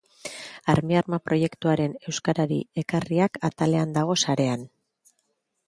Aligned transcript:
Armiarma 0.73 1.19
proiektuaren 1.27 1.93
euskarari 2.13 2.59
ekarriak 2.85 3.39
atalean 3.51 3.95
dago 4.01 4.19
sarean. 4.25 4.69